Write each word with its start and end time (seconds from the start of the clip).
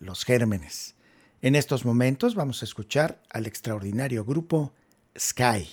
los 0.00 0.24
gérmenes. 0.24 0.96
En 1.42 1.54
estos 1.54 1.84
momentos 1.84 2.34
vamos 2.34 2.62
a 2.62 2.64
escuchar 2.64 3.22
al 3.30 3.46
extraordinario 3.46 4.24
grupo 4.24 4.72
Sky. 5.16 5.68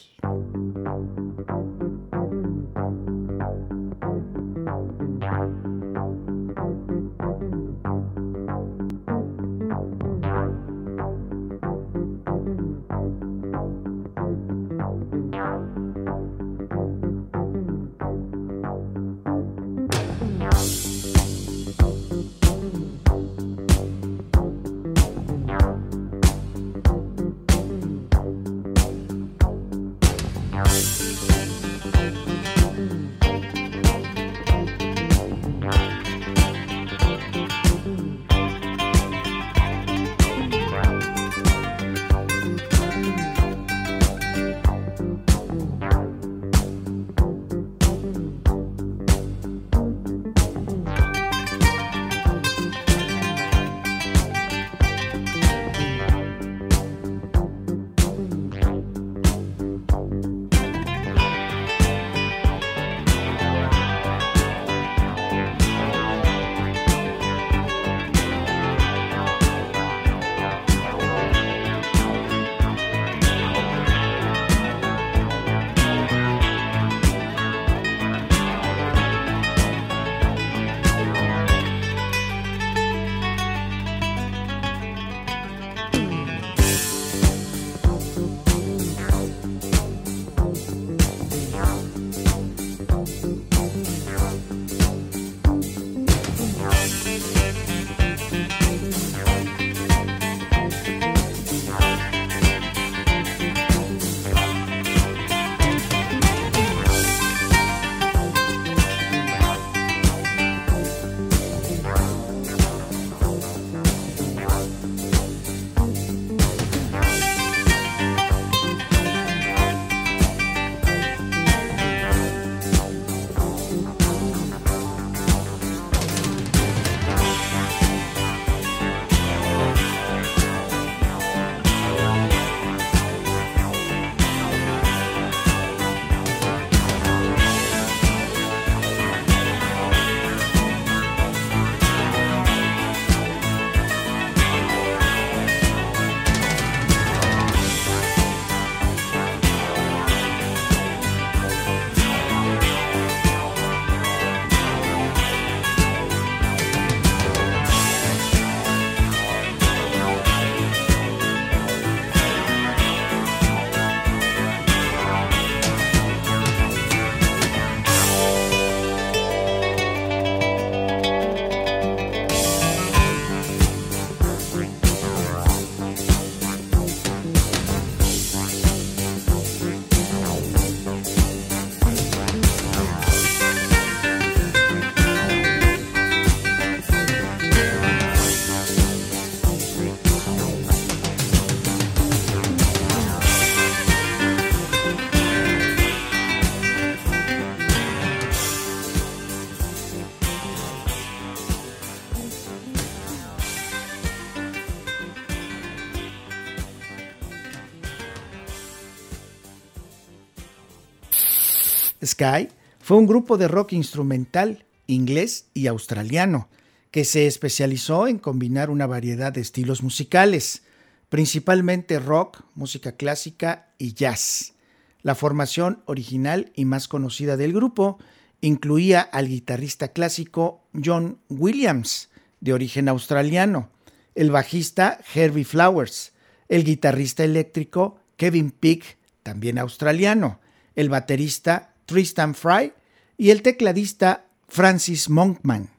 Sky 212.07 212.47
fue 212.79 212.97
un 212.97 213.05
grupo 213.05 213.37
de 213.37 213.47
rock 213.47 213.73
instrumental 213.73 214.65
inglés 214.87 215.47
y 215.53 215.67
australiano 215.67 216.49
que 216.91 217.05
se 217.05 217.27
especializó 217.27 218.07
en 218.07 218.17
combinar 218.17 218.69
una 218.69 218.87
variedad 218.87 219.31
de 219.33 219.41
estilos 219.41 219.83
musicales, 219.83 220.63
principalmente 221.09 221.99
rock, 221.99 222.43
música 222.55 222.93
clásica 222.93 223.67
y 223.77 223.93
jazz. 223.93 224.53
La 225.01 225.13
formación 225.13 225.83
original 225.85 226.51
y 226.55 226.65
más 226.65 226.87
conocida 226.87 227.37
del 227.37 227.53
grupo 227.53 227.99
incluía 228.41 229.01
al 229.01 229.27
guitarrista 229.27 229.89
clásico 229.89 230.63
John 230.83 231.19
Williams, 231.29 232.09
de 232.39 232.53
origen 232.53 232.87
australiano, 232.87 233.69
el 234.15 234.31
bajista 234.31 234.99
Herbie 235.13 235.45
Flowers, 235.45 236.13
el 236.49 236.63
guitarrista 236.63 237.23
eléctrico 237.23 237.99
Kevin 238.15 238.51
Peake, 238.51 238.97
también 239.23 239.57
australiano, 239.57 240.39
el 240.75 240.89
baterista 240.89 241.73
Tristan 241.87 242.35
Fry 242.35 242.73
y 243.17 243.31
el 243.31 243.41
tecladista 243.41 244.27
Francis 244.47 245.09
Monkman. 245.09 245.71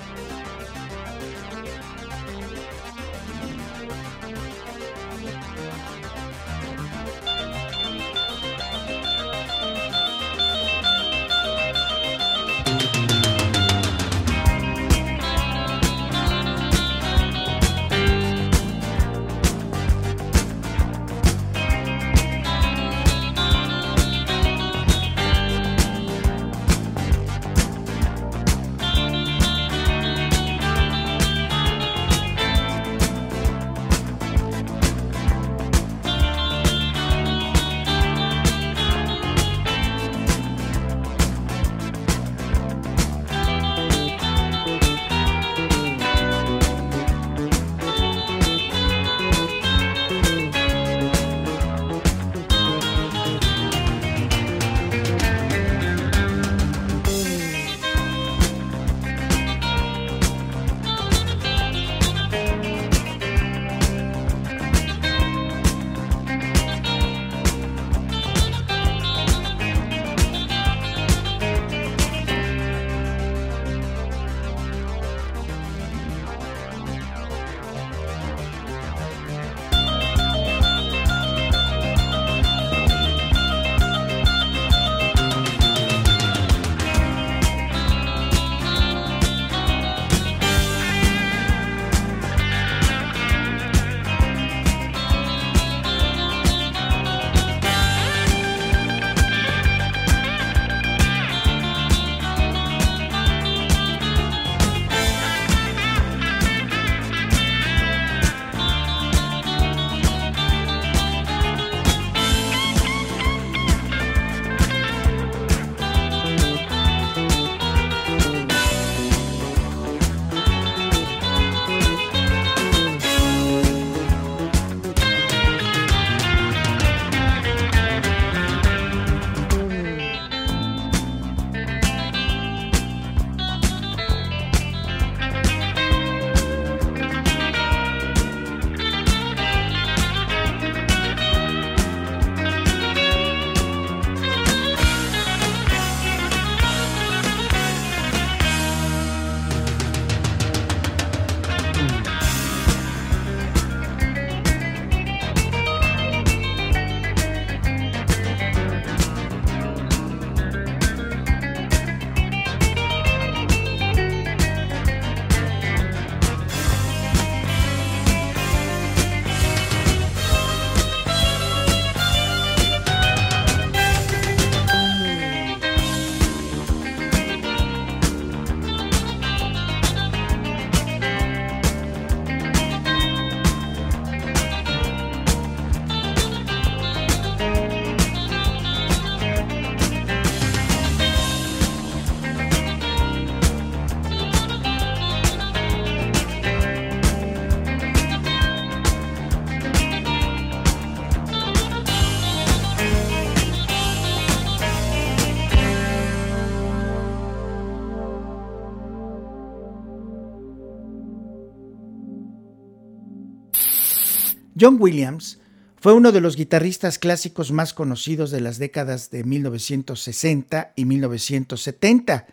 John 214.59 214.77
Williams 214.81 215.39
fue 215.81 215.93
uno 215.93 216.11
de 216.11 216.21
los 216.21 216.35
guitarristas 216.35 216.99
clásicos 216.99 217.53
más 217.53 217.73
conocidos 217.73 218.31
de 218.33 218.41
las 218.41 218.59
décadas 218.59 219.11
de 219.11 219.23
1960 219.23 220.73
y 220.75 220.85
1970. 220.85 222.27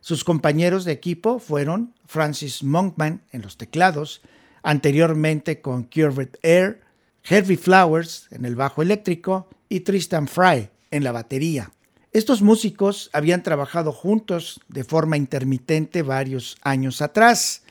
Sus 0.00 0.22
compañeros 0.22 0.84
de 0.84 0.92
equipo 0.92 1.40
fueron 1.40 1.94
Francis 2.06 2.62
Monkman 2.62 3.22
en 3.32 3.42
los 3.42 3.56
teclados, 3.56 4.22
anteriormente 4.62 5.60
con 5.60 5.84
Curved 5.84 6.36
Air, 6.42 6.82
Herbie 7.24 7.56
Flowers 7.56 8.28
en 8.30 8.44
el 8.44 8.54
bajo 8.54 8.82
eléctrico 8.82 9.48
y 9.68 9.80
Tristan 9.80 10.28
Fry 10.28 10.70
en 10.92 11.02
la 11.02 11.10
batería. 11.10 11.72
Estos 12.12 12.42
músicos 12.42 13.10
habían 13.12 13.42
trabajado 13.42 13.90
juntos 13.90 14.60
de 14.68 14.84
forma 14.84 15.16
intermitente 15.16 16.02
varios 16.02 16.58
años 16.62 17.02
atrás. 17.02 17.62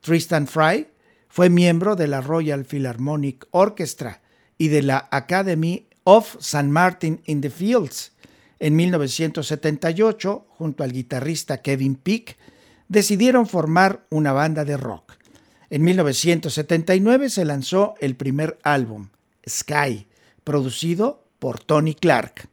Tristan 0.00 0.48
Fry 0.48 0.88
fue 1.32 1.48
miembro 1.48 1.96
de 1.96 2.08
la 2.08 2.20
Royal 2.20 2.66
Philharmonic 2.66 3.46
Orchestra 3.52 4.20
y 4.58 4.68
de 4.68 4.82
la 4.82 5.08
Academy 5.10 5.86
of 6.04 6.36
St. 6.40 6.64
Martin 6.64 7.22
in 7.24 7.40
the 7.40 7.48
Fields. 7.48 8.12
En 8.58 8.76
1978, 8.76 10.46
junto 10.50 10.84
al 10.84 10.92
guitarrista 10.92 11.62
Kevin 11.62 11.94
Peake, 11.94 12.36
decidieron 12.88 13.46
formar 13.46 14.04
una 14.10 14.34
banda 14.34 14.66
de 14.66 14.76
rock. 14.76 15.14
En 15.70 15.82
1979 15.84 17.30
se 17.30 17.46
lanzó 17.46 17.94
el 18.00 18.14
primer 18.14 18.58
álbum, 18.62 19.08
Sky, 19.48 20.08
producido 20.44 21.24
por 21.38 21.60
Tony 21.60 21.94
Clark. 21.94 22.50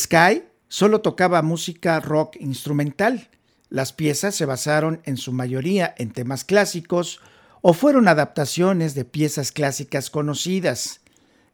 Sky 0.00 0.44
solo 0.68 1.02
tocaba 1.02 1.42
música 1.42 2.00
rock 2.00 2.36
instrumental. 2.40 3.28
Las 3.68 3.92
piezas 3.92 4.34
se 4.34 4.46
basaron 4.46 5.02
en 5.04 5.18
su 5.18 5.32
mayoría 5.32 5.94
en 5.98 6.10
temas 6.10 6.44
clásicos 6.44 7.20
o 7.60 7.74
fueron 7.74 8.08
adaptaciones 8.08 8.94
de 8.94 9.04
piezas 9.04 9.52
clásicas 9.52 10.08
conocidas. 10.08 11.00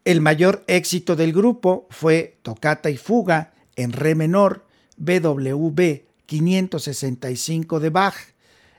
El 0.04 0.20
mayor 0.20 0.62
éxito 0.68 1.16
del 1.16 1.32
grupo 1.32 1.88
fue 1.90 2.38
Tocata 2.42 2.88
y 2.88 2.96
Fuga 2.96 3.52
en 3.74 3.92
Re 3.92 4.14
menor 4.14 4.64
BWV 4.96 6.04
565 6.26 7.80
de 7.80 7.90
Bach 7.90 8.14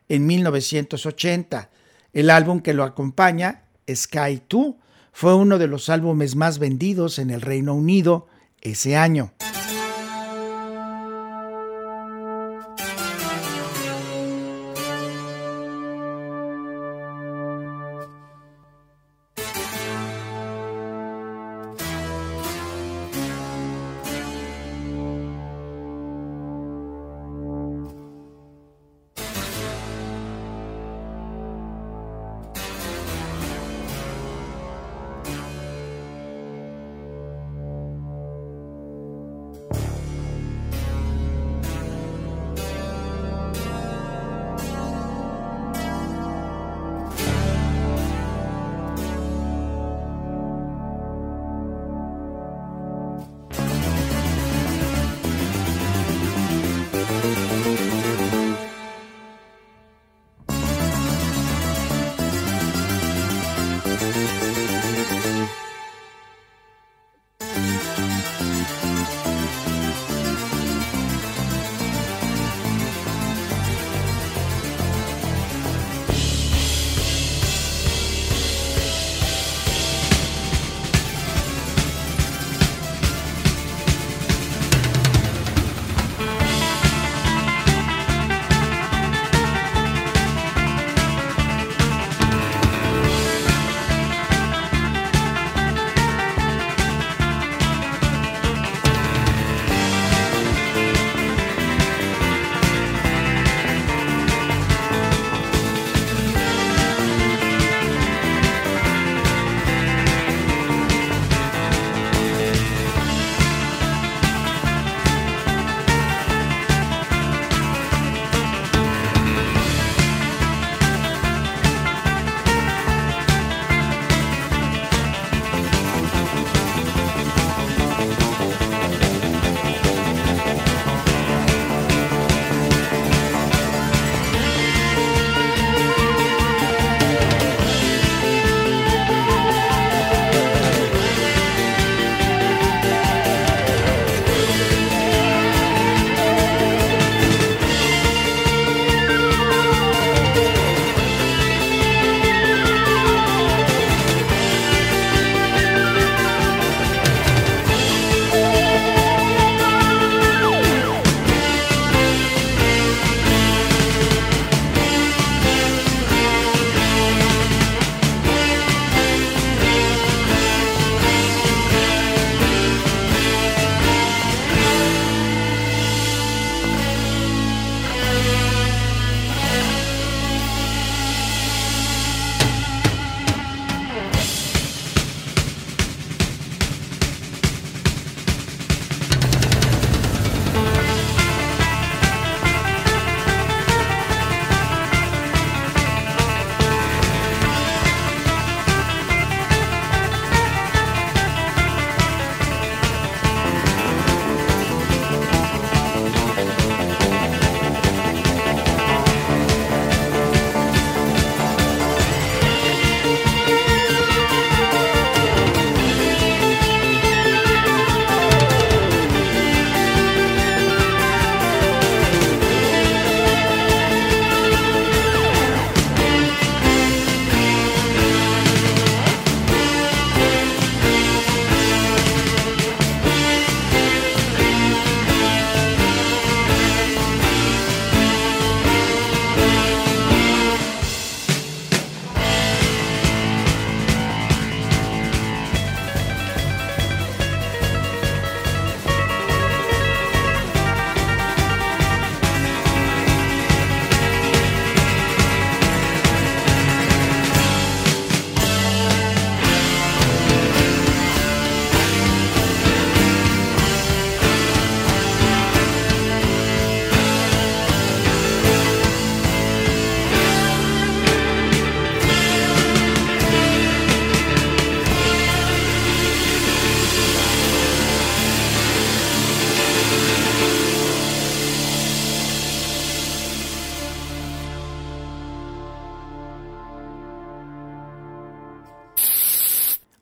en 0.07 0.25
1980. 0.25 1.69
El 2.13 2.29
álbum 2.29 2.62
que 2.62 2.74
lo 2.74 2.86
acompaña, 2.86 3.63
Sky 3.93 4.41
2, 4.47 4.75
fue 5.12 5.36
uno 5.36 5.57
de 5.57 5.67
los 5.67 5.89
álbumes 5.89 6.38
más 6.38 6.57
vendidos 6.57 7.19
en 7.19 7.31
el 7.31 7.41
Reino 7.41 7.74
Unido 7.74 8.27
ese 8.62 8.95
año. 8.95 9.33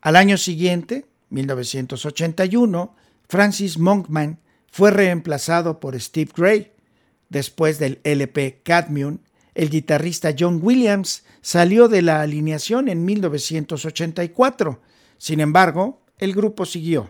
Al 0.05 0.17
año 0.17 0.37
siguiente, 0.37 1.07
1981, 1.31 2.95
Francis 3.27 3.79
Monkman 3.79 4.37
fue 4.71 4.91
reemplazado 4.91 5.79
por 5.79 5.99
Steve 5.99 6.29
Gray. 6.37 6.73
Después 7.29 7.79
del 7.79 8.01
LP 8.03 8.61
Cadmium, 8.61 9.17
el 9.55 9.71
guitarrista 9.71 10.35
John 10.37 10.59
Williams 10.61 11.23
salió 11.41 11.87
de 11.87 12.03
la 12.03 12.21
alineación 12.21 12.87
en 12.87 13.03
1984. 13.03 14.79
Sin 15.17 15.39
embargo, 15.39 16.03
el 16.19 16.35
grupo 16.35 16.67
siguió. 16.67 17.09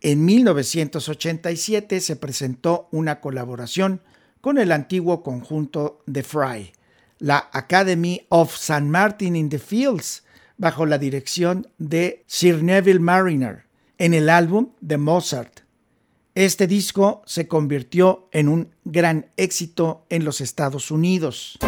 En 0.00 0.24
1987 0.24 2.00
se 2.00 2.14
presentó 2.14 2.88
una 2.92 3.20
colaboración 3.20 4.02
con 4.40 4.58
el 4.58 4.70
antiguo 4.70 5.24
conjunto 5.24 6.04
The 6.12 6.22
Fry, 6.22 6.74
la 7.18 7.50
Academy 7.52 8.24
of 8.28 8.54
St. 8.54 8.82
Martin 8.82 9.34
in 9.34 9.48
the 9.48 9.58
Fields, 9.58 10.22
bajo 10.56 10.86
la 10.86 10.98
dirección 10.98 11.66
de 11.78 12.24
Sir 12.26 12.62
Neville 12.62 13.00
Mariner 13.00 13.64
en 13.98 14.14
el 14.14 14.28
álbum 14.28 14.70
de 14.80 14.98
Mozart. 14.98 15.60
Este 16.34 16.66
disco 16.66 17.22
se 17.26 17.46
convirtió 17.46 18.28
en 18.32 18.48
un 18.48 18.74
gran 18.84 19.26
éxito 19.36 20.04
en 20.08 20.24
los 20.24 20.40
Estados 20.40 20.90
Unidos. 20.90 21.58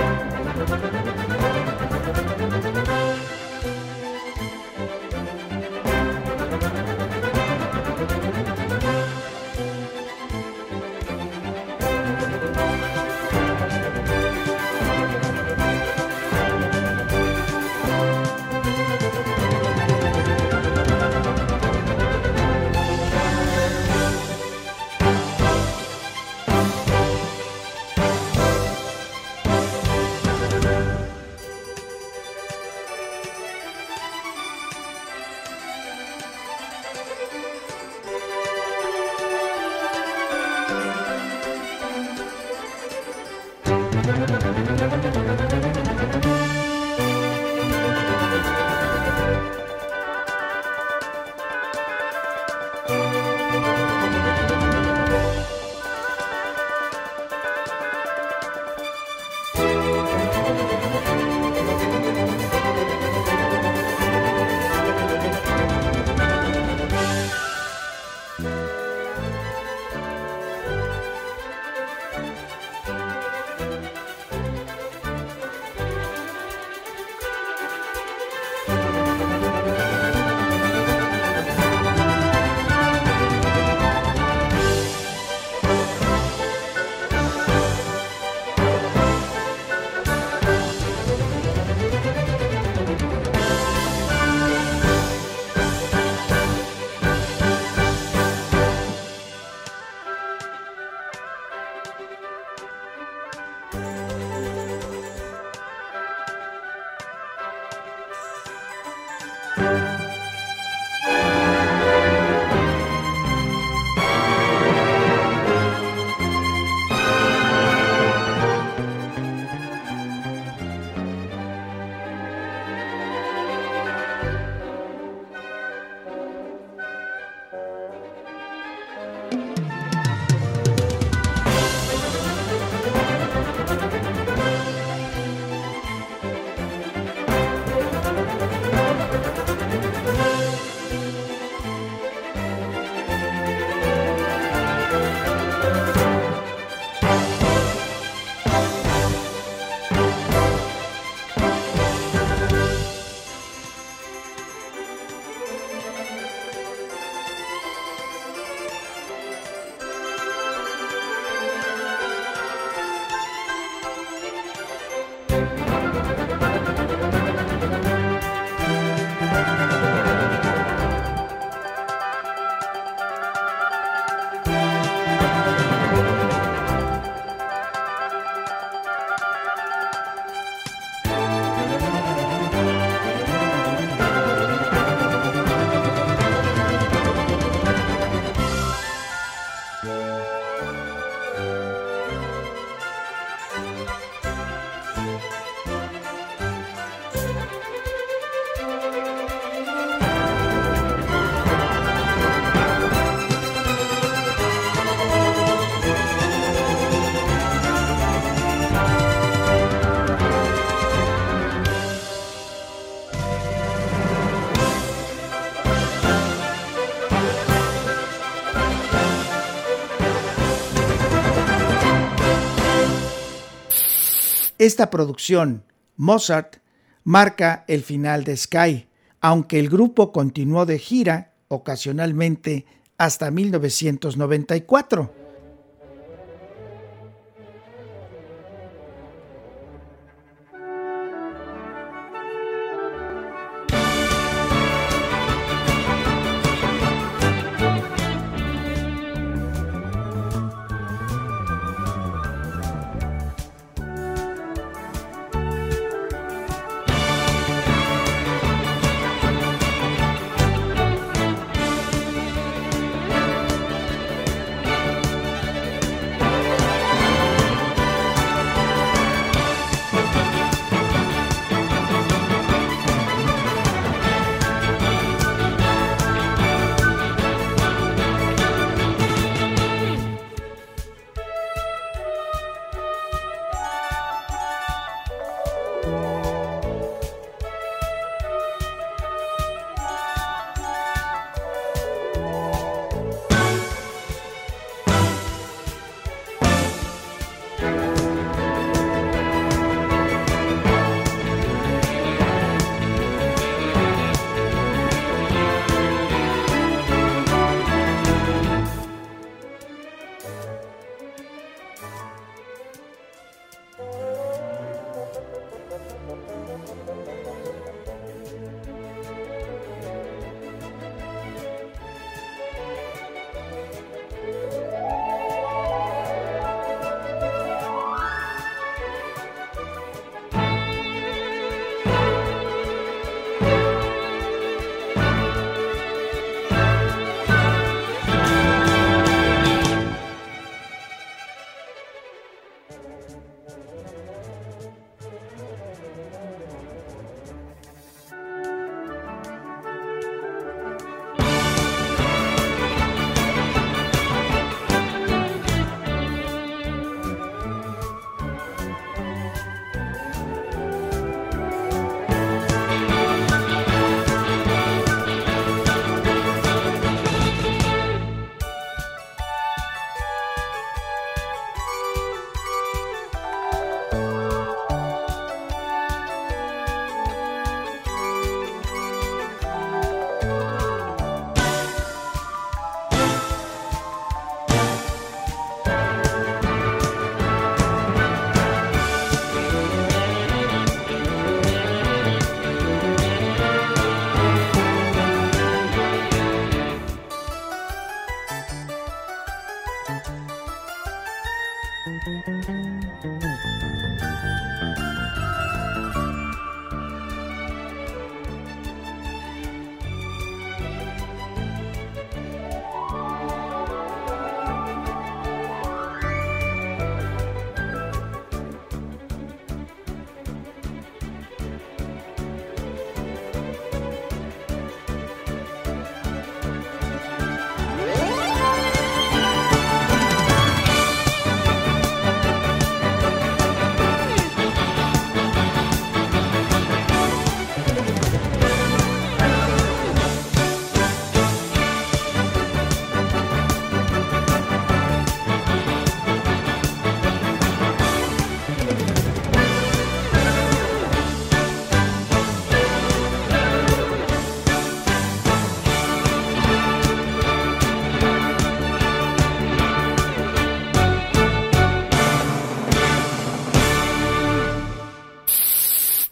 Esta 224.66 224.90
producción, 224.90 225.62
Mozart, 225.94 226.56
marca 227.04 227.64
el 227.68 227.84
final 227.84 228.24
de 228.24 228.36
Sky, 228.36 228.88
aunque 229.20 229.60
el 229.60 229.68
grupo 229.68 230.10
continuó 230.10 230.66
de 230.66 230.80
gira 230.80 231.34
ocasionalmente 231.46 232.66
hasta 232.98 233.30
1994. 233.30 235.25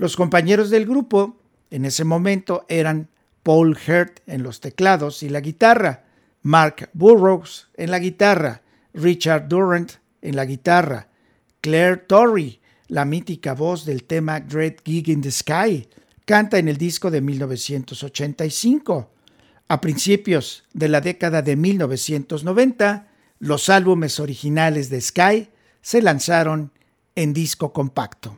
Los 0.04 0.16
compañeros 0.16 0.68
del 0.68 0.84
grupo 0.84 1.38
en 1.70 1.86
ese 1.86 2.04
momento 2.04 2.66
eran 2.68 3.08
Paul 3.42 3.70
Hurt 3.70 4.20
en 4.26 4.42
los 4.42 4.60
teclados 4.60 5.22
y 5.22 5.30
la 5.30 5.40
guitarra, 5.40 6.04
Mark 6.42 6.90
Burroughs 6.92 7.68
en 7.72 7.90
la 7.90 7.98
guitarra, 7.98 8.60
Richard 8.92 9.48
Durant 9.48 9.92
en 10.20 10.36
la 10.36 10.44
guitarra, 10.44 11.08
Claire 11.62 11.96
Torrey, 11.96 12.60
la 12.88 13.06
mítica 13.06 13.54
voz 13.54 13.86
del 13.86 14.04
tema 14.04 14.40
Great 14.40 14.82
Gig 14.84 15.08
in 15.08 15.22
the 15.22 15.30
Sky, 15.30 15.88
canta 16.26 16.58
en 16.58 16.68
el 16.68 16.76
disco 16.76 17.10
de 17.10 17.22
1985. 17.22 19.10
A 19.68 19.80
principios 19.80 20.64
de 20.74 20.88
la 20.88 21.00
década 21.00 21.40
de 21.40 21.56
1990, 21.56 23.08
los 23.38 23.70
álbumes 23.70 24.20
originales 24.20 24.90
de 24.90 25.00
Sky 25.00 25.48
se 25.80 26.02
lanzaron 26.02 26.72
en 27.14 27.32
disco 27.32 27.72
compacto. 27.72 28.36